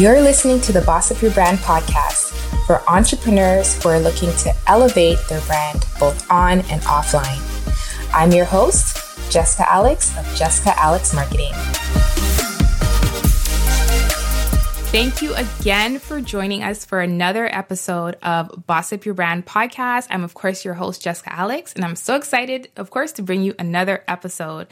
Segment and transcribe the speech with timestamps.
[0.00, 2.32] You're listening to the Boss Up Your Brand podcast
[2.64, 7.38] for entrepreneurs who are looking to elevate their brand both on and offline.
[8.14, 11.52] I'm your host, Jessica Alex of Jessica Alex Marketing.
[14.90, 20.06] Thank you again for joining us for another episode of Boss Up Your Brand podcast.
[20.08, 23.42] I'm, of course, your host, Jessica Alex, and I'm so excited, of course, to bring
[23.42, 24.66] you another episode.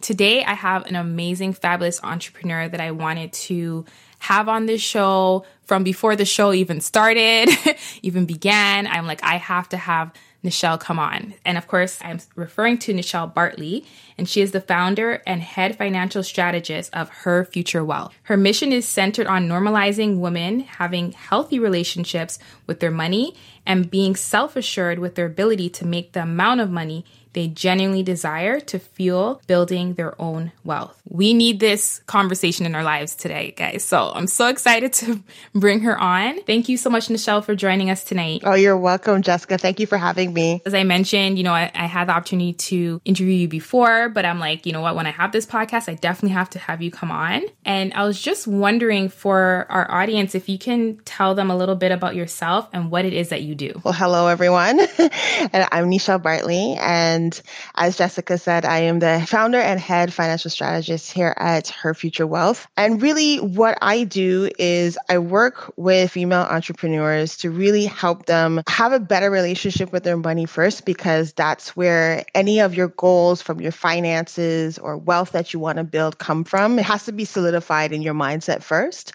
[0.00, 3.84] Today, I have an amazing, fabulous entrepreneur that I wanted to
[4.20, 7.48] have on this show from before the show even started,
[8.02, 8.86] even began.
[8.86, 10.12] I'm like, I have to have
[10.44, 11.34] Nechelle come on.
[11.44, 13.84] And of course, I'm referring to Nechelle Bartley,
[14.16, 18.14] and she is the founder and head financial strategist of Her Future Wealth.
[18.22, 23.34] Her mission is centered on normalizing women having healthy relationships with their money
[23.66, 28.02] and being self assured with their ability to make the amount of money they genuinely
[28.02, 31.00] desire to fuel building their own wealth.
[31.08, 33.84] We need this conversation in our lives today, guys.
[33.84, 35.22] So I'm so excited to
[35.54, 36.42] bring her on.
[36.42, 38.42] Thank you so much, Nechelle, for joining us tonight.
[38.44, 39.58] Oh, you're welcome, Jessica.
[39.58, 40.62] Thank you for having me.
[40.66, 44.24] As I mentioned, you know, I, I had the opportunity to interview you before, but
[44.24, 46.82] I'm like, you know what, when I have this podcast, I definitely have to have
[46.82, 47.42] you come on.
[47.64, 51.76] And I was just wondering for our audience if you can tell them a little
[51.76, 53.80] bit about yourself and what it is that you do.
[53.84, 54.80] Well, hello, everyone.
[54.98, 56.76] and I'm Nechelle Bartley.
[56.80, 57.42] And and
[57.74, 62.26] as Jessica said, I am the founder and head financial strategist here at Her Future
[62.26, 62.66] Wealth.
[62.76, 68.62] And really, what I do is I work with female entrepreneurs to really help them
[68.66, 73.42] have a better relationship with their money first, because that's where any of your goals
[73.42, 76.78] from your finances or wealth that you want to build come from.
[76.78, 79.12] It has to be solidified in your mindset first.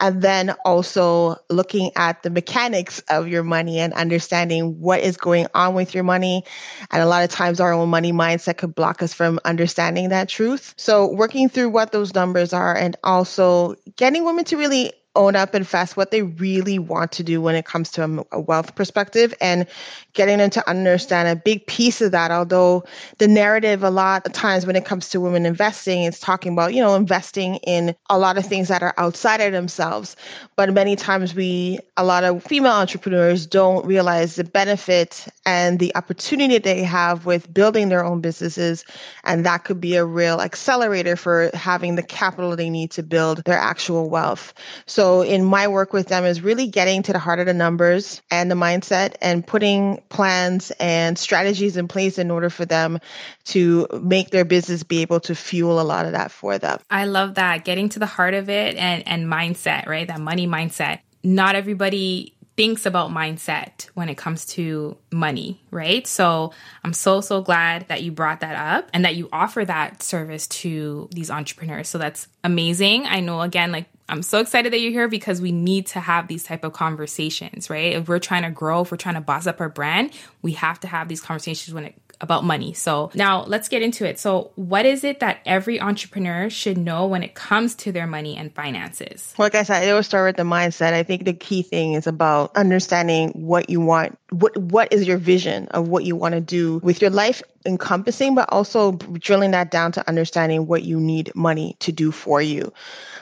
[0.00, 5.48] And then also looking at the mechanics of your money and understanding what is going
[5.54, 6.44] on with your money.
[6.90, 10.10] And a lot of times, times our own money mindset could block us from understanding
[10.10, 10.74] that truth.
[10.76, 15.54] So working through what those numbers are and also getting women to really own up
[15.54, 19.34] and fast what they really want to do when it comes to a, wealth perspective
[19.40, 19.66] and
[20.14, 22.30] getting them to understand a big piece of that.
[22.30, 22.84] Although
[23.18, 26.72] the narrative, a lot of times when it comes to women investing, it's talking about,
[26.74, 30.16] you know, investing in a lot of things that are outside of themselves.
[30.56, 35.94] But many times we, a lot of female entrepreneurs don't realize the benefit and the
[35.94, 38.84] opportunity they have with building their own businesses.
[39.24, 43.44] And that could be a real accelerator for having the capital they need to build
[43.44, 44.54] their actual wealth.
[44.86, 47.52] So so in my work with them is really getting to the heart of the
[47.52, 53.00] numbers and the mindset and putting plans and strategies in place in order for them
[53.46, 56.78] to make their business be able to fuel a lot of that for them.
[56.88, 60.06] I love that getting to the heart of it and and mindset, right?
[60.06, 61.00] That money mindset.
[61.24, 66.06] Not everybody thinks about mindset when it comes to money, right?
[66.06, 66.52] So
[66.84, 70.46] I'm so, so glad that you brought that up and that you offer that service
[70.48, 71.88] to these entrepreneurs.
[71.88, 73.06] So that's amazing.
[73.06, 76.28] I know, again, like I'm so excited that you're here because we need to have
[76.28, 77.94] these type of conversations, right?
[77.94, 80.12] If we're trying to grow, if we're trying to boss up our brand,
[80.42, 82.72] we have to have these conversations when it about money.
[82.72, 84.18] So now let's get into it.
[84.18, 88.36] So what is it that every entrepreneur should know when it comes to their money
[88.36, 89.34] and finances?
[89.36, 90.92] Like I said, it will start with the mindset.
[90.92, 94.18] I think the key thing is about understanding what you want.
[94.30, 98.34] What what is your vision of what you want to do with your life encompassing,
[98.34, 102.72] but also drilling that down to understanding what you need money to do for you.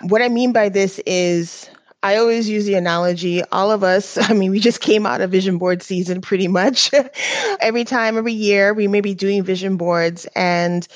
[0.02, 1.68] What I mean by this is
[2.02, 5.30] I always use the analogy, all of us, I mean, we just came out of
[5.30, 6.90] vision board season pretty much.
[7.60, 10.26] every time, every year, we may be doing vision boards.
[10.34, 10.86] And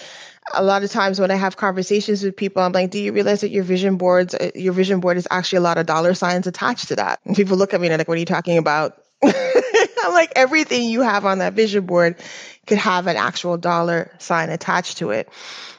[0.55, 3.43] a lot of times when I have conversations with people, I'm like, do you realize
[3.43, 6.47] that your vision boards, uh, your vision board is actually a lot of dollar signs
[6.47, 7.21] attached to that?
[7.25, 9.03] And people look at me and they're like, what are you talking about?
[9.25, 12.17] I'm like, everything you have on that vision board
[12.67, 15.29] could have an actual dollar sign attached to it.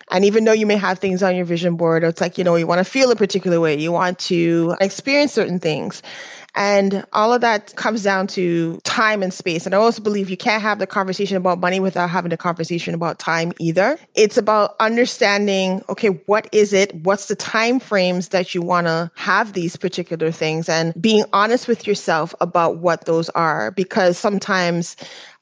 [0.10, 2.44] And even though you may have things on your vision board, or it's like, you
[2.44, 6.02] know, you want to feel a particular way, you want to experience certain things.
[6.56, 9.66] And all of that comes down to time and space.
[9.66, 12.94] And I also believe you can't have the conversation about money without having the conversation
[12.94, 14.00] about time either.
[14.14, 16.96] It's about understanding, okay, what is it?
[16.96, 21.68] What's the time frames that you want to have these particular things and being honest
[21.68, 23.72] with yourself about what those are.
[23.72, 24.96] Because sometimes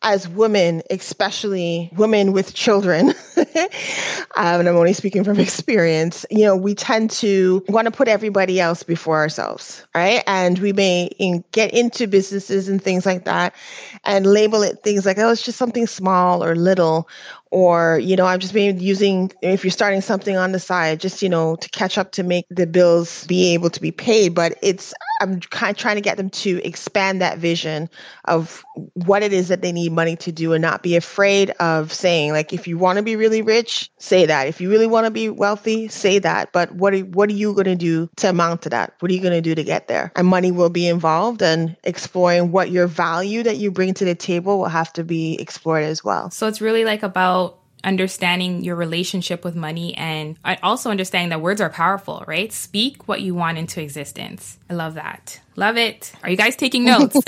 [0.03, 6.55] as women, especially women with children, um, and I'm only speaking from experience, you know,
[6.55, 10.23] we tend to want to put everybody else before ourselves, right?
[10.27, 13.55] And we may in, get into businesses and things like that
[14.03, 17.07] and label it things like, oh, it's just something small or little,
[17.51, 21.21] or, you know, I'm just maybe using, if you're starting something on the side, just,
[21.21, 24.33] you know, to catch up to make the bills be able to be paid.
[24.35, 27.89] But it's, I'm kind of trying to get them to expand that vision
[28.25, 31.93] of what it is that they need money to do and not be afraid of
[31.93, 34.47] saying, like, if you want to be really rich, say that.
[34.47, 36.51] If you really want to be wealthy, say that.
[36.51, 38.93] But what are, what are you going to do to amount to that?
[38.99, 40.11] What are you going to do to get there?
[40.15, 44.15] And money will be involved and exploring what your value that you bring to the
[44.15, 46.29] table will have to be explored as well.
[46.31, 51.61] So it's really like about understanding your relationship with money and also understanding that words
[51.61, 52.51] are powerful, right?
[52.53, 54.57] Speak what you want into existence.
[54.69, 55.41] I love that.
[55.55, 56.11] Love it.
[56.23, 57.15] Are you guys taking notes?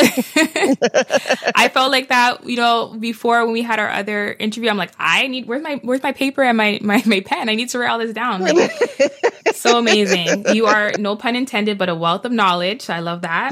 [1.55, 4.91] I felt like that, you know, before when we had our other interview, I'm like,
[4.97, 7.49] I need, where's my, where's my paper and my, my, my pen?
[7.49, 8.41] I need to write all this down.
[8.41, 8.71] Like,
[9.53, 10.55] so amazing.
[10.55, 12.89] You are, no pun intended, but a wealth of knowledge.
[12.89, 13.51] I love that.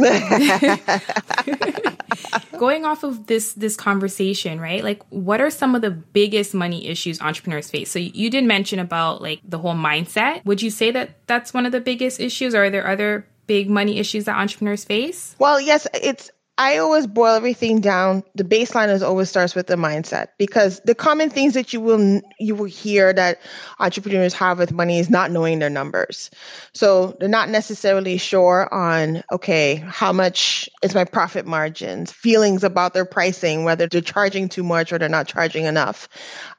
[2.58, 4.84] Going off of this, this conversation, right?
[4.84, 7.92] Like, what are some of the biggest money issues entrepreneurs face?
[7.92, 10.44] So you did mention about like the whole mindset.
[10.46, 13.70] Would you say that that's one of the biggest issues or are there other big
[13.70, 15.36] money issues that entrepreneurs face?
[15.40, 18.24] Well, yes, it's I always boil everything down.
[18.36, 22.22] The baseline is always starts with the mindset because the common things that you will
[22.40, 23.42] you will hear that
[23.80, 26.30] entrepreneurs have with money is not knowing their numbers.
[26.76, 32.94] So they're not necessarily sure on okay, how much is my profit margins, feelings about
[32.94, 36.08] their pricing, whether they're charging too much or they're not charging enough.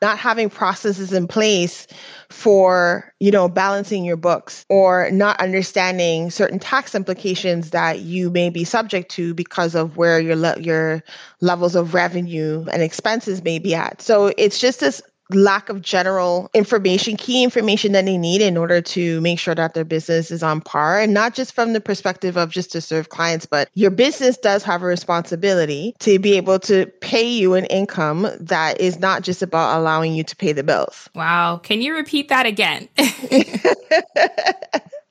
[0.03, 1.87] Not having processes in place
[2.31, 8.51] for, you know, balancing your books or not understanding certain tax implications that you may
[8.51, 11.03] be subject to because of where your le- your
[11.41, 14.03] levels of revenue and expenses may be at.
[14.03, 18.81] So it's just this lack of general information, key information that they need in order
[18.81, 21.01] to make sure that their business is on par.
[21.01, 24.63] And not just from the perspective of just to serve clients, but your business does
[24.65, 29.43] have a responsibility to be able to pay you an income that is not just
[29.43, 31.09] about allowing you to pay the bills.
[31.15, 31.59] Wow.
[31.63, 32.89] Can you repeat that again?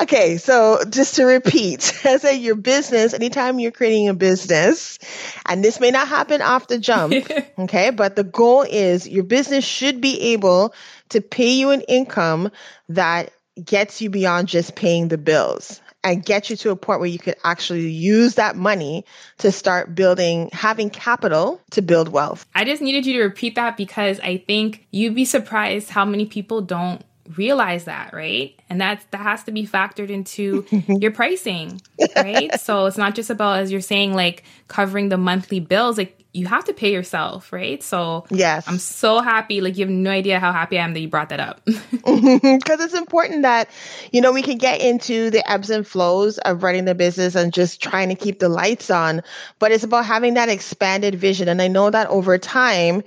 [0.00, 4.98] okay, so just to repeat, as a your business, anytime you're creating a business,
[5.46, 7.14] and this may not happen off the jump,
[7.58, 10.74] okay, but the goal is your business should be able
[11.10, 12.50] to pay you an income
[12.88, 13.32] that
[13.62, 17.18] gets you beyond just paying the bills and get you to a point where you
[17.18, 19.04] could actually use that money
[19.38, 22.46] to start building, having capital to build wealth.
[22.54, 26.24] I just needed you to repeat that because I think you'd be surprised how many
[26.24, 27.04] people don't
[27.36, 28.58] realize that, right?
[28.68, 31.80] And that's that has to be factored into your pricing,
[32.16, 32.58] right?
[32.60, 36.46] so it's not just about as you're saying like covering the monthly bills, like you
[36.46, 37.82] have to pay yourself, right?
[37.82, 39.60] So yes, I'm so happy.
[39.60, 41.60] Like you have no idea how happy I am that you brought that up.
[42.60, 43.68] Because it's important that
[44.12, 47.52] you know we can get into the ebbs and flows of running the business and
[47.52, 49.22] just trying to keep the lights on,
[49.58, 51.48] but it's about having that expanded vision.
[51.48, 53.02] And I know that over time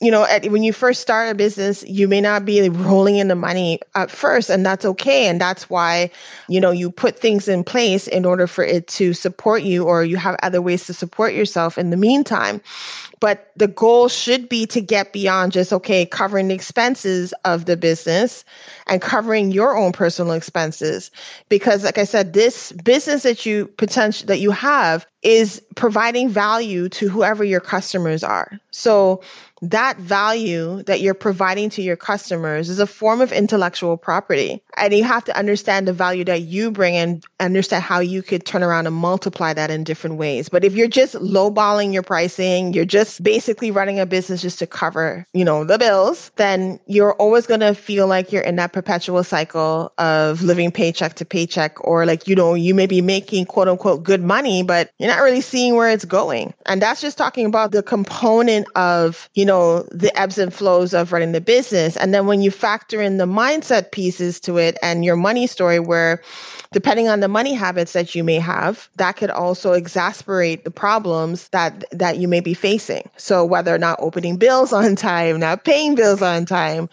[0.00, 3.28] you know, at, when you first start a business, you may not be rolling in
[3.28, 5.28] the money at first, and that's okay.
[5.28, 6.10] And that's why,
[6.48, 10.04] you know, you put things in place in order for it to support you, or
[10.04, 12.60] you have other ways to support yourself in the meantime.
[13.18, 17.76] But the goal should be to get beyond just, okay, covering the expenses of the
[17.76, 18.44] business
[18.86, 21.10] and covering your own personal expenses.
[21.48, 26.90] Because like I said, this business that you potential that you have is providing value
[26.90, 28.60] to whoever your customers are.
[28.70, 29.22] So
[29.62, 34.62] that value that you're providing to your customers is a form of intellectual property.
[34.76, 38.44] And you have to understand the value that you bring and understand how you could
[38.44, 40.48] turn around and multiply that in different ways.
[40.48, 44.66] But if you're just lowballing your pricing, you're just basically running a business just to
[44.66, 48.72] cover, you know, the bills, then you're always going to feel like you're in that
[48.72, 53.46] perpetual cycle of living paycheck to paycheck or like, you know, you may be making
[53.46, 56.52] quote unquote good money, but you're not really seeing where it's going.
[56.66, 61.12] And that's just talking about the component of, you know, the ebbs and flows of
[61.12, 61.96] running the business.
[61.96, 65.80] And then when you factor in the mindset pieces to it and your money story,
[65.80, 66.22] where
[66.72, 71.48] depending on the money habits that you may have, that could also exasperate the problems
[71.48, 73.08] that that you may be facing.
[73.16, 76.88] So whether or not opening bills on time, not paying bills on time,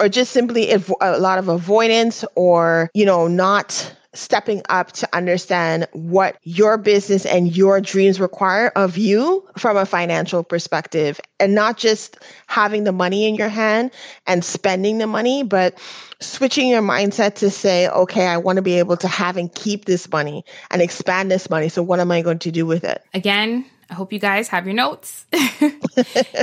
[0.00, 5.86] or just simply a lot of avoidance or, you know, not stepping up to understand
[5.92, 11.78] what your business and your dreams require of you from a financial perspective and not
[11.78, 13.90] just having the money in your hand
[14.26, 15.78] and spending the money, but
[16.20, 19.86] switching your mindset to say, okay, I want to be able to have and keep
[19.86, 21.68] this money and expand this money.
[21.68, 23.02] So what am I going to do with it?
[23.14, 25.26] Again, I hope you guys have your notes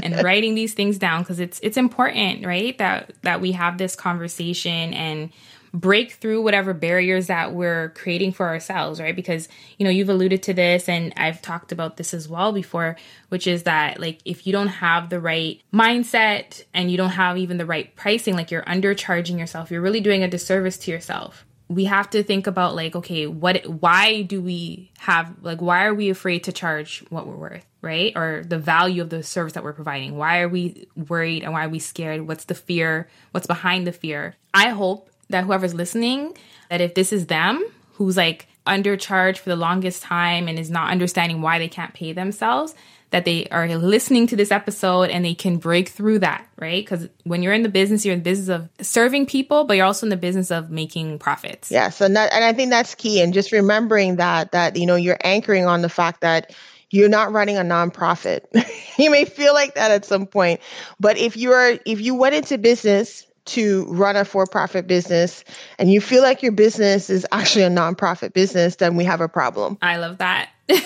[0.04, 2.78] and writing these things down because it's it's important, right?
[2.78, 5.32] That that we have this conversation and
[5.74, 9.16] break through whatever barriers that we're creating for ourselves, right?
[9.16, 9.48] Because,
[9.78, 12.96] you know, you've alluded to this and I've talked about this as well before,
[13.30, 17.38] which is that like if you don't have the right mindset and you don't have
[17.38, 21.46] even the right pricing, like you're undercharging yourself, you're really doing a disservice to yourself.
[21.68, 25.94] We have to think about like, okay, what, why do we have, like, why are
[25.94, 28.12] we afraid to charge what we're worth, right?
[28.16, 30.18] Or the value of the service that we're providing?
[30.18, 32.28] Why are we worried and why are we scared?
[32.28, 33.08] What's the fear?
[33.32, 34.36] What's behind the fear?
[34.52, 36.36] I hope that whoever's listening,
[36.69, 40.91] that if this is them who's like undercharged for the longest time and is not
[40.91, 42.75] understanding why they can't pay themselves,
[43.12, 46.83] that they are listening to this episode and they can break through that, right?
[46.83, 49.86] Because when you're in the business, you're in the business of serving people, but you're
[49.86, 51.71] also in the business of making profits.
[51.71, 51.89] Yeah.
[51.89, 53.21] that, and I think that's key.
[53.21, 56.55] And just remembering that that you know you're anchoring on the fact that
[56.91, 58.41] you're not running a nonprofit.
[59.00, 60.59] you may feel like that at some point,
[61.00, 65.44] but if you're if you went into business to run a for-profit business
[65.77, 69.27] and you feel like your business is actually a nonprofit business, then we have a
[69.27, 69.77] problem.
[69.82, 70.50] I love that.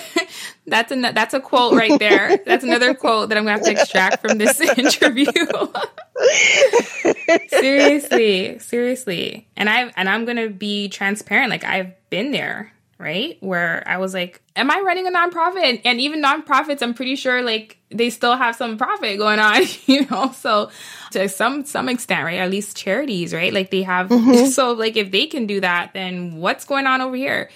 [0.68, 2.38] that's a that's a quote right there.
[2.46, 5.26] That's another quote that I'm gonna have to extract from this interview.
[7.50, 11.50] seriously, seriously, and I and I'm gonna be transparent.
[11.50, 12.72] Like I've been there
[13.04, 13.38] right?
[13.42, 15.82] Where I was like, am I running a nonprofit?
[15.86, 20.08] And even nonprofits, I'm pretty sure like they still have some profit going on, you
[20.10, 20.32] know?
[20.32, 20.72] So
[21.12, 22.40] to some some extent, right?
[22.40, 23.54] At least charities, right?
[23.54, 24.46] Like they have mm-hmm.
[24.52, 27.50] so like if they can do that, then what's going on over here?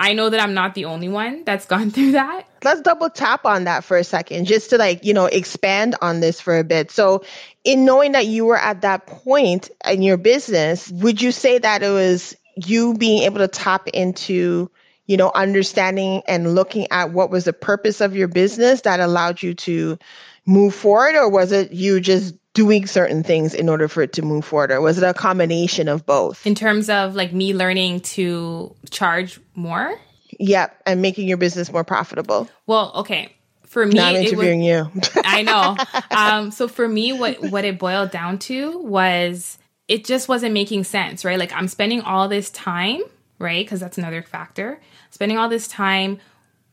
[0.00, 2.44] I know that I'm not the only one that's gone through that.
[2.64, 6.20] Let's double tap on that for a second, just to like, you know, expand on
[6.20, 6.90] this for a bit.
[6.90, 7.24] So,
[7.64, 11.82] in knowing that you were at that point in your business, would you say that
[11.82, 12.36] it was
[12.66, 14.70] you being able to tap into
[15.08, 19.42] you know, understanding and looking at what was the purpose of your business that allowed
[19.42, 19.98] you to
[20.46, 21.16] move forward?
[21.16, 24.70] Or was it you just doing certain things in order for it to move forward?
[24.70, 26.46] Or was it a combination of both?
[26.46, 29.98] In terms of like me learning to charge more?
[30.38, 30.82] Yep.
[30.84, 32.48] And making your business more profitable.
[32.66, 33.34] Well, okay.
[33.64, 35.22] For me, not interviewing was, you.
[35.24, 35.76] I know.
[36.10, 40.84] Um, so for me, what what it boiled down to was it just wasn't making
[40.84, 41.38] sense, right?
[41.38, 43.02] Like I'm spending all this time,
[43.38, 43.64] right?
[43.64, 46.18] Because that's another factor spending all this time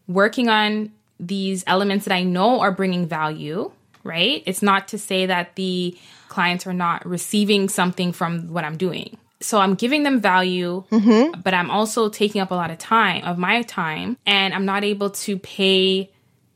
[0.07, 3.71] working on these elements that I know are bringing value,
[4.03, 4.43] right?
[4.45, 9.17] It's not to say that the clients are not receiving something from what I'm doing.
[9.41, 11.39] So I'm giving them value, mm-hmm.
[11.41, 14.83] but I'm also taking up a lot of time, of my time, and I'm not
[14.83, 16.11] able to pay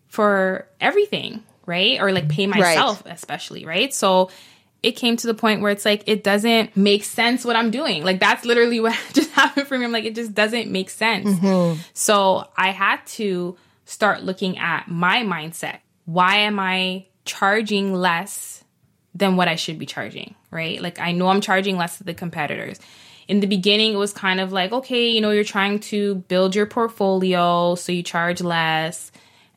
[0.08, 2.02] for everything, right?
[2.02, 3.14] Or like pay myself, right.
[3.14, 3.94] especially, right?
[3.94, 4.32] So
[4.82, 8.04] it came to the point where it's like it doesn't make sense what I'm doing.
[8.04, 9.86] Like that's literally what just happened for me.
[9.86, 11.28] I'm like it just doesn't make sense.
[11.30, 11.82] Mm-hmm.
[11.94, 15.80] So I had to start looking at my mindset.
[16.06, 18.64] Why am I charging less
[19.14, 20.82] than what I should be charging, right?
[20.82, 22.80] Like I know I'm charging less than the competitors.
[23.28, 26.56] In the beginning it was kind of like, okay, you know, you're trying to build
[26.56, 29.12] your portfolio, so you charge less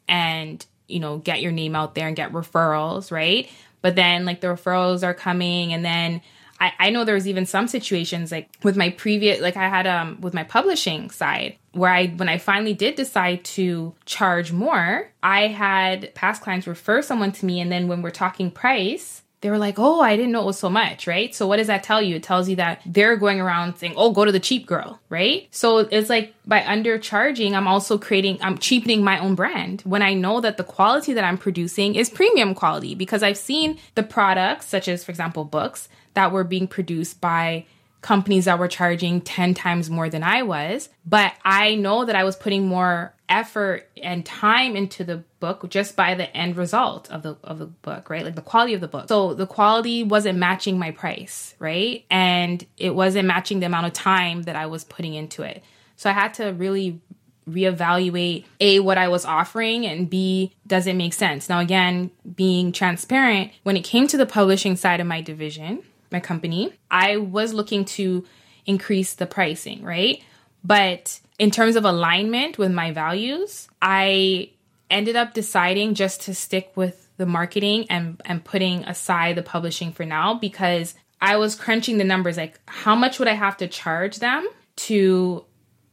[0.09, 3.49] and, you know, get your name out there and get referrals, right?
[3.83, 6.23] But then like the referrals are coming and then
[6.61, 9.87] I, I know there was even some situations like with my previous like I had
[9.87, 15.11] um with my publishing side where I when I finally did decide to charge more,
[15.23, 19.51] I had past clients refer someone to me and then when we're talking price, they
[19.51, 21.35] were like, oh, I didn't know it was so much, right?
[21.35, 22.17] So what does that tell you?
[22.17, 25.49] It tells you that they're going around saying, oh, go to the cheap girl, right?
[25.51, 30.15] So it's like by undercharging, I'm also creating, I'm cheapening my own brand when I
[30.15, 34.67] know that the quality that I'm producing is premium quality because I've seen the products,
[34.67, 37.67] such as, for example, books that were being produced by
[38.03, 40.89] companies that were charging 10 times more than I was.
[41.07, 45.97] But I know that I was putting more effort and time into the book just
[45.97, 48.25] by the end result of the of the book, right?
[48.25, 49.09] Like the quality of the book.
[49.09, 52.05] So the quality wasn't matching my price, right?
[52.11, 55.63] And it wasn't matching the amount of time that I was putting into it.
[55.97, 57.01] So I had to really
[57.49, 61.49] reevaluate a what I was offering and b does it make sense.
[61.49, 65.83] Now again, being transparent, when it came to the publishing side of my division,
[66.13, 68.25] my company, I was looking to
[68.67, 70.23] increase the pricing, right?
[70.65, 74.51] But in terms of alignment with my values, I
[74.91, 79.93] ended up deciding just to stick with the marketing and and putting aside the publishing
[79.93, 83.69] for now because I was crunching the numbers like how much would I have to
[83.69, 85.45] charge them to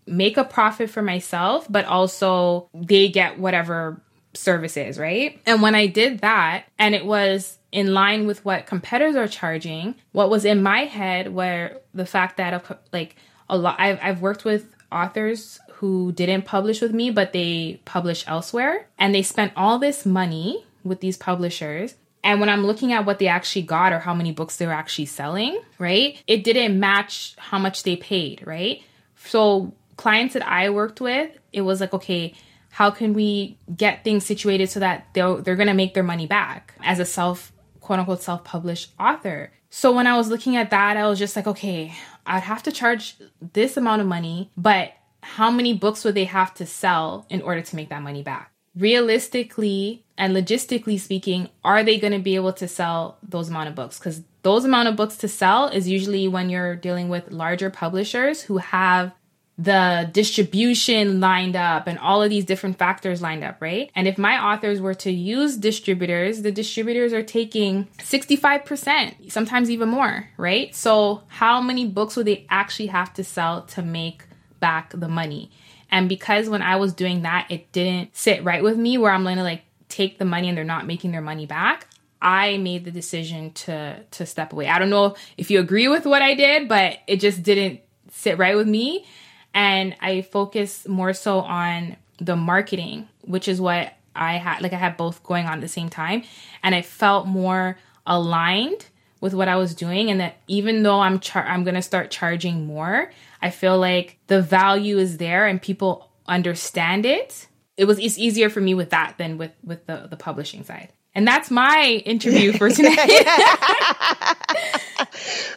[0.07, 4.01] make a profit for myself but also they get whatever
[4.33, 5.39] services, right?
[5.45, 9.95] And when I did that and it was in line with what competitors are charging,
[10.11, 13.15] what was in my head where the fact that like
[13.49, 18.23] a lot I've I've worked with authors who didn't publish with me but they publish
[18.27, 23.05] elsewhere and they spent all this money with these publishers And when I'm looking at
[23.05, 26.21] what they actually got or how many books they were actually selling, right?
[26.27, 28.81] It didn't match how much they paid, right?
[29.25, 32.33] So clients that I worked with, it was like, okay,
[32.71, 36.27] how can we get things situated so that they're, they're going to make their money
[36.27, 37.51] back as a self,
[37.89, 39.51] quote unquote, self published author?
[39.71, 42.71] So when I was looking at that, I was just like, okay, I'd have to
[42.71, 43.15] charge
[43.53, 44.91] this amount of money, but
[45.23, 48.51] how many books would they have to sell in order to make that money back?
[48.75, 53.73] Realistically and logistically speaking, are they going to be able to sell those amount of
[53.73, 53.97] books?
[53.97, 58.43] Because those amount of books to sell is usually when you're dealing with larger publishers
[58.43, 59.13] who have
[59.59, 63.91] the distribution lined up and all of these different factors lined up, right?
[63.93, 69.89] And if my authors were to use distributors, the distributors are taking 65%, sometimes even
[69.89, 70.73] more, right?
[70.73, 74.23] So, how many books would they actually have to sell to make
[74.61, 75.51] back the money?
[75.91, 79.23] And because when I was doing that, it didn't sit right with me where I'm
[79.23, 81.87] going to like take the money and they're not making their money back.
[82.21, 84.69] I made the decision to to step away.
[84.69, 88.37] I don't know if you agree with what I did, but it just didn't sit
[88.37, 89.05] right with me
[89.53, 94.77] and I focus more so on the marketing, which is what I had like I
[94.77, 96.23] had both going on at the same time
[96.61, 98.87] and I felt more aligned
[99.21, 102.11] with what I was doing and that even though I'm char- I'm going to start
[102.11, 107.47] charging more, I feel like the value is there and people understand it.
[107.77, 110.91] It was it's easier for me with that than with with the the publishing side.
[111.15, 112.95] And that's my interview for tonight.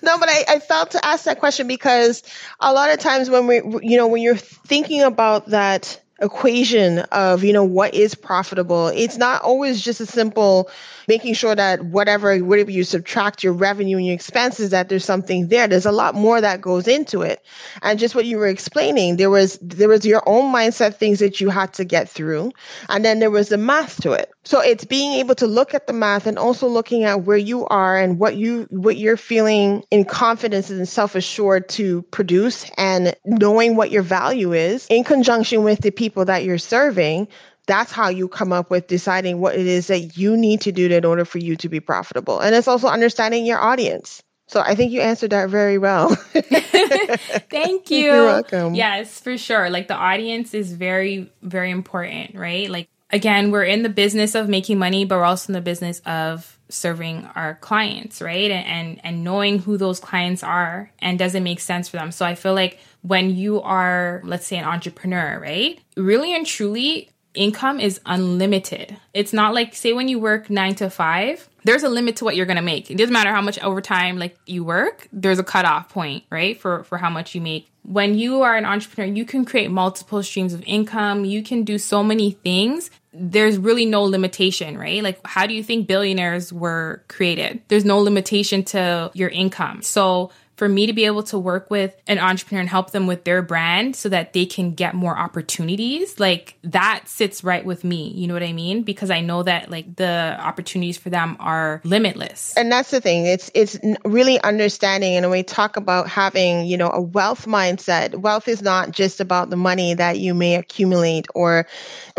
[0.02, 2.22] no, but I, I felt to ask that question because
[2.58, 7.44] a lot of times when we, you know, when you're thinking about that equation of,
[7.44, 10.70] you know, what is profitable, it's not always just a simple
[11.08, 15.48] making sure that whatever, whatever you subtract your revenue and your expenses, that there's something
[15.48, 15.66] there.
[15.66, 17.44] There's a lot more that goes into it.
[17.82, 21.40] And just what you were explaining, there was, there was your own mindset things that
[21.40, 22.52] you had to get through.
[22.88, 24.30] And then there was the math to it.
[24.44, 27.66] So it's being able to look at the math and also looking at where you
[27.66, 33.76] are and what you, what you're feeling in confidence and self-assured to produce and knowing
[33.76, 37.28] what your value is in conjunction with the people that you're serving
[37.66, 40.90] that's how you come up with deciding what it is that you need to do
[40.90, 42.40] in order for you to be profitable.
[42.40, 44.22] And it's also understanding your audience.
[44.48, 46.14] So I think you answered that very well.
[46.14, 48.04] Thank you.
[48.04, 48.74] You're welcome.
[48.74, 49.70] Yes, for sure.
[49.70, 52.68] Like the audience is very, very important, right?
[52.68, 56.00] Like again, we're in the business of making money, but we're also in the business
[56.04, 58.50] of serving our clients, right?
[58.50, 62.10] And, and and knowing who those clients are and does it make sense for them.
[62.10, 65.80] So I feel like when you are, let's say, an entrepreneur, right?
[65.96, 68.96] Really and truly, income is unlimited.
[69.12, 72.36] It's not like say when you work 9 to 5, there's a limit to what
[72.36, 72.90] you're to make.
[72.90, 76.60] It doesn't matter how much overtime like you work, there's a cutoff point, right?
[76.60, 77.68] For for how much you make.
[77.84, 81.24] When you are an entrepreneur, you can create multiple streams of income.
[81.24, 82.90] You can do so many things.
[83.12, 85.02] There's really no limitation, right?
[85.02, 87.62] Like how do you think billionaires were created?
[87.68, 89.82] There's no limitation to your income.
[89.82, 90.30] So
[90.62, 93.42] for me to be able to work with an entrepreneur and help them with their
[93.42, 98.12] brand so that they can get more opportunities, like that sits right with me.
[98.12, 98.84] You know what I mean?
[98.84, 102.56] Because I know that like the opportunities for them are limitless.
[102.56, 103.26] And that's the thing.
[103.26, 108.46] It's it's really understanding and we talk about having, you know, a wealth mindset, wealth
[108.46, 111.66] is not just about the money that you may accumulate or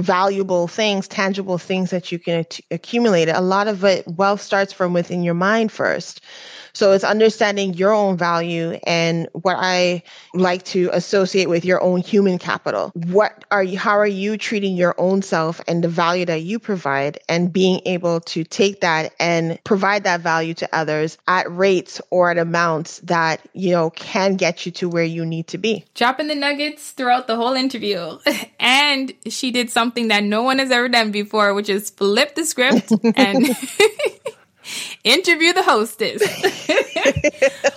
[0.02, 3.30] valuable things, tangible things that you can accumulate.
[3.30, 6.20] A lot of it wealth starts from within your mind first.
[6.74, 12.02] So it's understanding your own value and what I like to associate with your own
[12.02, 12.92] human capital.
[12.96, 16.58] What are you, how are you treating your own self and the value that you
[16.60, 22.02] provide and being able to take that and provide that value to others at rates
[22.10, 25.86] or at amounts that, you know, can get you to where you need to be.
[25.94, 28.18] Dropping the nuggets throughout the whole interview.
[28.60, 32.46] and she did something that no one has ever done before, which is flip the
[32.46, 33.56] script and
[35.04, 36.21] interview the hostess.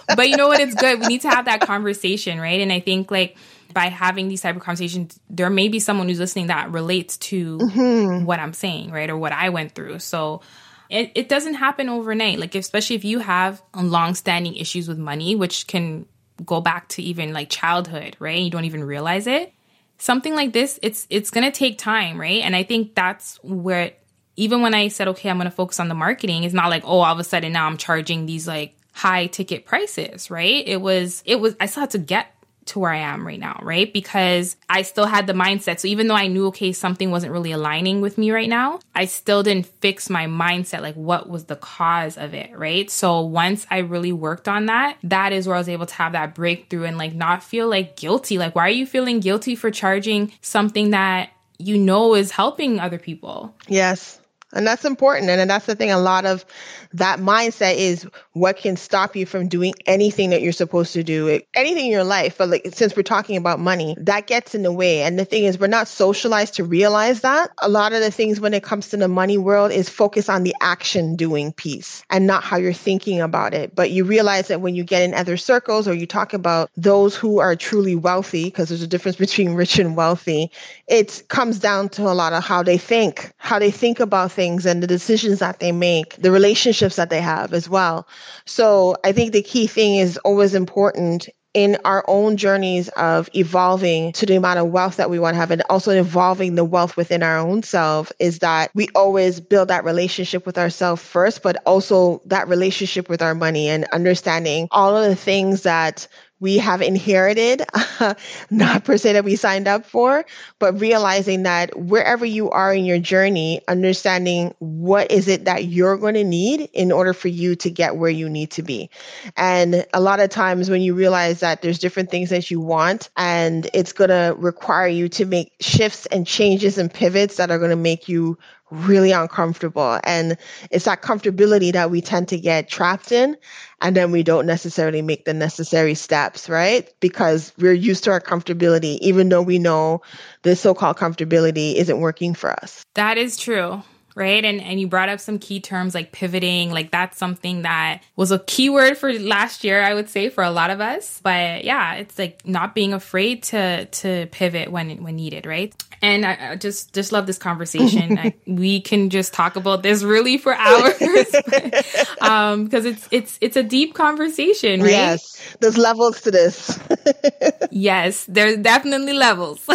[0.17, 0.61] but you know what?
[0.61, 1.01] It's good.
[1.01, 2.61] We need to have that conversation, right?
[2.61, 3.37] And I think like
[3.73, 7.59] by having these type of conversations, there may be someone who's listening that relates to
[7.59, 8.25] mm-hmm.
[8.25, 9.11] what I'm saying, right?
[9.11, 9.99] Or what I went through.
[9.99, 10.41] So
[10.89, 12.39] it, it doesn't happen overnight.
[12.39, 16.07] Like, especially if you have long-standing issues with money, which can
[16.45, 18.39] go back to even like childhood, right?
[18.39, 19.53] You don't even realize it.
[19.99, 22.43] Something like this, it's it's gonna take time, right?
[22.43, 23.93] And I think that's where
[24.37, 26.85] even when I said, okay, I'm going to focus on the marketing, it's not like,
[26.85, 30.67] oh, all of a sudden now I'm charging these like high ticket prices, right?
[30.67, 32.33] It was, it was, I still had to get
[32.67, 33.93] to where I am right now, right?
[33.93, 35.79] Because I still had the mindset.
[35.81, 39.05] So even though I knew, okay, something wasn't really aligning with me right now, I
[39.05, 40.83] still didn't fix my mindset.
[40.83, 42.91] Like, what was the cause of it, right?
[42.91, 46.13] So once I really worked on that, that is where I was able to have
[46.13, 48.37] that breakthrough and like not feel like guilty.
[48.37, 52.99] Like, why are you feeling guilty for charging something that you know is helping other
[52.99, 53.55] people?
[53.69, 54.21] Yes.
[54.53, 55.29] And that's important.
[55.29, 55.91] And and that's the thing.
[55.91, 56.45] A lot of
[56.93, 61.41] that mindset is what can stop you from doing anything that you're supposed to do,
[61.53, 62.39] anything in your life.
[62.39, 65.03] But like, since we're talking about money, that gets in the way.
[65.03, 67.51] And the thing is, we're not socialized to realize that.
[67.61, 70.45] A lot of the things when it comes to the money world is focus on
[70.45, 73.75] the action doing piece and not how you're thinking about it.
[73.75, 77.17] But you realize that when you get in other circles or you talk about those
[77.17, 80.53] who are truly wealthy, because there's a difference between rich and wealthy,
[80.87, 84.67] it comes down to a lot of how they think, how they think about things
[84.67, 88.07] and the decisions that they make, the relationships that they have as well.
[88.45, 94.13] So I think the key thing is always important in our own journeys of evolving
[94.13, 96.99] to the amount of wealth that we want to have and also evolving the wealth
[96.99, 101.57] within our own self is that we always build that relationship with ourselves first, but
[101.65, 106.83] also that relationship with our money and understanding all of the things that we have
[106.83, 107.63] inherited,
[108.51, 110.25] not per se that we signed up for,
[110.59, 115.97] but realizing that wherever you are in your journey, understanding what is it that you're
[115.97, 118.91] going to need in order for you to get where you need to be.
[119.37, 123.09] And a lot of times when you realize that there's different things that you want
[123.17, 127.59] and it's going to require you to make shifts and changes and pivots that are
[127.59, 128.39] going to make you
[128.71, 130.01] really uncomfortable.
[130.05, 130.37] And
[130.71, 133.37] it's that comfortability that we tend to get trapped in.
[133.81, 136.93] And then we don't necessarily make the necessary steps, right?
[137.01, 140.03] Because we're used to our comfortability, even though we know
[140.43, 142.83] the so called comfortability isn't working for us.
[142.95, 143.83] That is true
[144.17, 144.45] right?
[144.45, 148.33] And and you brought up some key terms like pivoting, like that's something that was
[148.33, 151.21] a keyword for last year, I would say, for a lot of us.
[151.23, 155.73] But yeah, it's like not being afraid to to pivot when when needed, right?
[156.03, 158.19] And I, I just just love this conversation.
[158.19, 163.39] I, we can just talk about this really for hours, but, um, because it's it's
[163.41, 164.91] it's a deep conversation, right?
[164.91, 166.79] Yes, there's levels to this.
[167.71, 169.67] yes, there's definitely levels.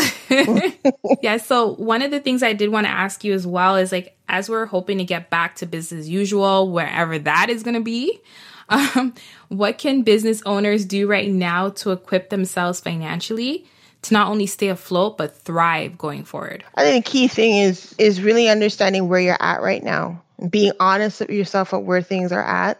[1.22, 1.38] yeah.
[1.38, 4.16] So one of the things I did want to ask you as well is like
[4.30, 7.82] as we're hoping to get back to business as usual, wherever that is going to
[7.82, 8.22] be,
[8.70, 9.14] um,
[9.50, 13.66] what can business owners do right now to equip themselves financially
[14.04, 16.64] to not only stay afloat but thrive going forward?
[16.76, 20.74] I think the key thing is is really understanding where you're at right now, being
[20.80, 22.80] honest with yourself of where things are at.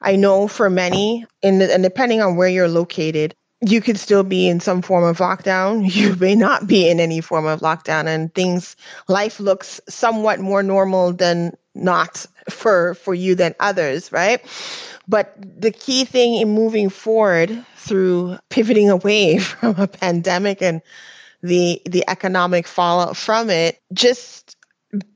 [0.00, 4.48] I know for many, the, and depending on where you're located, you could still be
[4.48, 5.90] in some form of lockdown.
[5.94, 8.76] You may not be in any form of lockdown, and things,
[9.08, 14.40] life looks somewhat more normal than not for for you than others, right?
[15.06, 20.82] But the key thing in moving forward through pivoting away from a pandemic and
[21.42, 24.56] the the economic fallout from it, just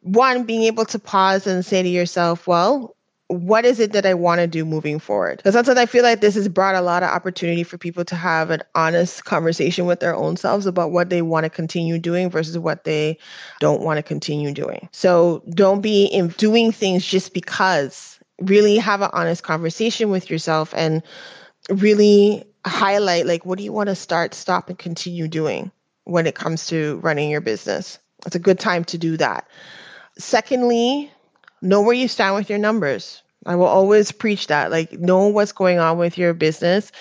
[0.03, 2.97] one being able to pause and say to yourself, well,
[3.29, 5.37] what is it that I want to do moving forward?
[5.37, 8.17] Because sometimes I feel like this has brought a lot of opportunity for people to
[8.17, 12.31] have an honest conversation with their own selves about what they want to continue doing
[12.31, 13.19] versus what they
[13.61, 14.89] don't want to continue doing.
[14.93, 18.19] So don't be in doing things just because.
[18.41, 21.03] Really have an honest conversation with yourself and
[21.69, 25.71] really highlight like what do you want to start, stop, and continue doing
[26.05, 27.99] when it comes to running your business.
[28.27, 29.49] It's a good time to do that.
[30.17, 31.13] Secondly,
[31.63, 33.23] know where you stand with your numbers.
[33.47, 34.71] I will always preach that.
[34.71, 36.93] Like, know what's going on with your business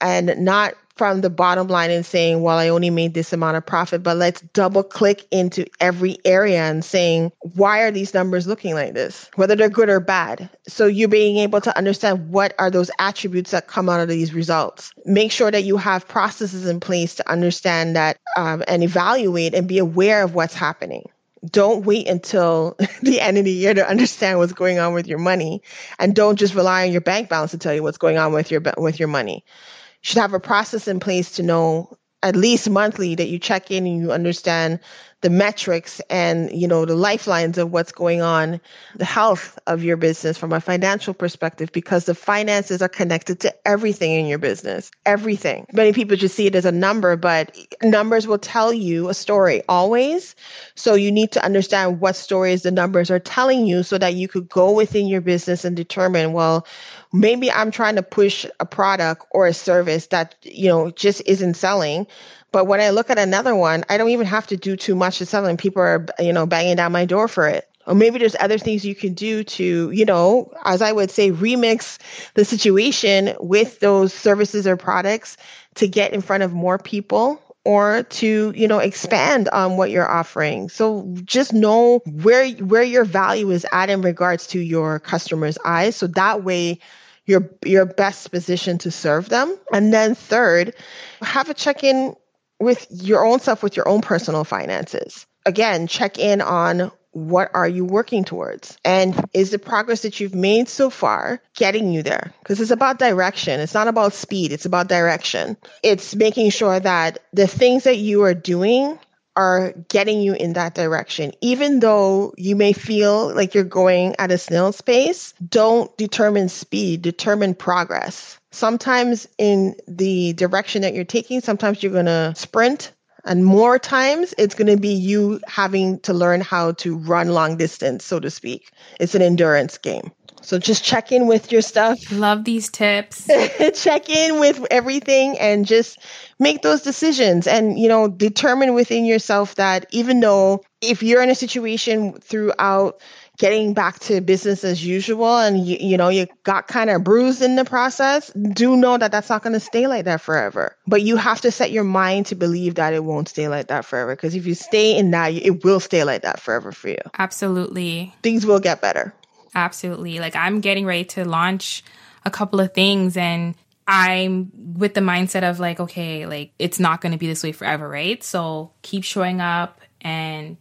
[0.00, 3.66] and not from the bottom line and saying, well, I only made this amount of
[3.66, 8.74] profit, but let's double click into every area and saying, why are these numbers looking
[8.74, 9.30] like this?
[9.36, 10.48] Whether they're good or bad.
[10.66, 14.32] So you're being able to understand what are those attributes that come out of these
[14.32, 14.90] results.
[15.04, 19.68] Make sure that you have processes in place to understand that um, and evaluate and
[19.68, 21.10] be aware of what's happening
[21.50, 25.18] don't wait until the end of the year to understand what's going on with your
[25.18, 25.62] money
[25.98, 28.50] and don't just rely on your bank balance to tell you what's going on with
[28.50, 29.44] your with your money.
[29.44, 33.70] You should have a process in place to know at least monthly that you check
[33.70, 34.80] in and you understand
[35.22, 38.60] the metrics and you know the lifelines of what's going on
[38.96, 43.54] the health of your business from a financial perspective because the finances are connected to
[43.66, 45.66] everything in your business everything.
[45.72, 49.62] Many people just see it as a number but numbers will tell you a story
[49.68, 50.34] always.
[50.74, 54.28] So you need to understand what stories the numbers are telling you so that you
[54.28, 56.66] could go within your business and determine well
[57.12, 61.54] maybe i'm trying to push a product or a service that you know just isn't
[61.54, 62.06] selling
[62.52, 65.18] but when I look at another one, I don't even have to do too much
[65.18, 67.68] to sell and people are, you know, banging down my door for it.
[67.86, 71.30] Or maybe there's other things you can do to, you know, as I would say,
[71.30, 71.98] remix
[72.34, 75.36] the situation with those services or products
[75.76, 80.08] to get in front of more people or to you know expand on what you're
[80.08, 80.68] offering.
[80.68, 85.96] So just know where where your value is at in regards to your customers eyes.
[85.96, 86.78] So that way
[87.24, 89.58] you're you're best positioned to serve them.
[89.72, 90.74] And then third
[91.22, 92.14] have a check-in
[92.58, 95.26] with your own stuff with your own personal finances.
[95.44, 98.76] Again, check in on what are you working towards?
[98.84, 102.34] And is the progress that you've made so far getting you there?
[102.40, 103.58] Because it's about direction.
[103.58, 104.52] It's not about speed.
[104.52, 105.56] It's about direction.
[105.82, 108.98] It's making sure that the things that you are doing
[109.36, 111.32] are getting you in that direction.
[111.40, 117.02] Even though you may feel like you're going at a snail's pace, don't determine speed,
[117.02, 118.38] determine progress.
[118.50, 122.92] Sometimes in the direction that you're taking, sometimes you're going to sprint.
[123.24, 127.56] And more times, it's going to be you having to learn how to run long
[127.56, 128.70] distance, so to speak.
[129.00, 130.12] It's an endurance game.
[130.46, 131.98] So just check in with your stuff.
[132.12, 133.28] Love these tips.
[133.74, 135.98] check in with everything and just
[136.38, 141.30] make those decisions and, you know, determine within yourself that even though if you're in
[141.30, 143.00] a situation throughout
[143.38, 147.42] getting back to business as usual and you, you know you got kind of bruised
[147.42, 151.02] in the process do know that that's not going to stay like that forever but
[151.02, 154.16] you have to set your mind to believe that it won't stay like that forever
[154.16, 158.14] because if you stay in that it will stay like that forever for you absolutely
[158.22, 159.12] things will get better
[159.56, 160.20] Absolutely.
[160.20, 161.82] Like I'm getting ready to launch
[162.26, 163.54] a couple of things and
[163.88, 167.52] I'm with the mindset of like, okay, like it's not going to be this way
[167.52, 168.22] forever, right?
[168.22, 170.56] So keep showing up and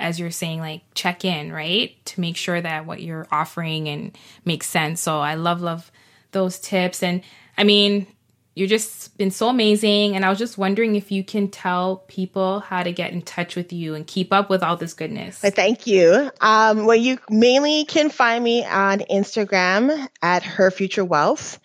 [0.00, 1.94] as you're saying, like check in, right?
[2.06, 5.00] To make sure that what you're offering and makes sense.
[5.00, 5.92] So I love, love
[6.32, 7.04] those tips.
[7.04, 7.22] And
[7.56, 8.08] I mean,
[8.54, 10.16] you've just been so amazing.
[10.16, 13.56] And I was just wondering if you can tell people how to get in touch
[13.56, 15.38] with you and keep up with all this goodness.
[15.38, 16.30] Thank you.
[16.40, 21.58] Um, well, you mainly can find me on Instagram at Her Future Wealth.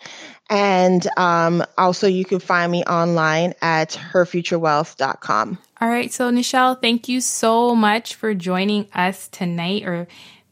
[0.49, 5.59] And um, also, you can find me online at herfuturewealth.com.
[5.79, 6.11] All right.
[6.11, 10.07] So, Nechelle, thank you so much for joining us tonight or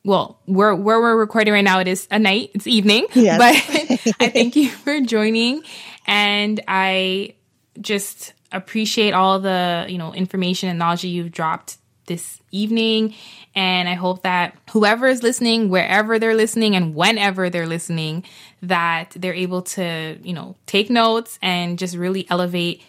[0.07, 3.07] well, where where we're recording right now, it is a night, it's evening.
[3.13, 3.37] Yes.
[4.07, 5.63] But I thank you for joining.
[6.07, 7.35] And I
[7.79, 13.13] just appreciate all the, you know, information and knowledge you've dropped this evening.
[13.53, 18.23] And I hope that whoever is listening, wherever they're listening and whenever they're listening,
[18.61, 22.81] that they're able to, you know, take notes and just really elevate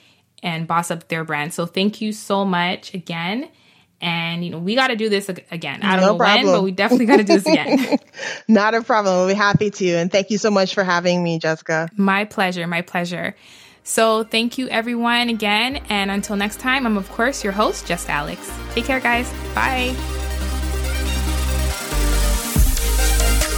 [0.42, 1.52] and boss up their brand.
[1.52, 3.48] So thank you so much again.
[4.00, 5.82] And you know, we got to do this again.
[5.82, 6.46] I don't no know problem.
[6.46, 7.98] when, but we definitely got to do this again.
[8.48, 9.16] Not a problem.
[9.16, 9.88] We'll be happy to.
[9.96, 11.88] And thank you so much for having me, Jessica.
[11.96, 12.66] My pleasure.
[12.66, 13.34] My pleasure.
[13.82, 15.76] So thank you everyone again.
[15.88, 18.52] And until next time, I'm of course your host, Just Alex.
[18.74, 19.32] Take care, guys.
[19.54, 19.94] Bye.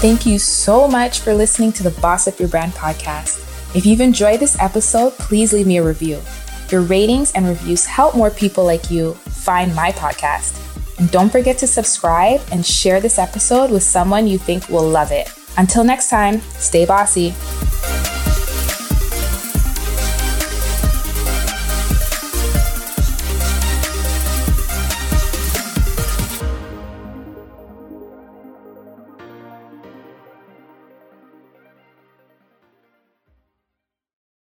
[0.01, 3.47] Thank you so much for listening to the Boss Up Your Brand podcast.
[3.77, 6.23] If you've enjoyed this episode, please leave me a review.
[6.71, 10.59] Your ratings and reviews help more people like you find my podcast.
[10.99, 15.13] And don't forget to subscribe and share this episode with someone you think will love
[15.13, 15.33] it.
[15.57, 17.35] Until next time, stay bossy.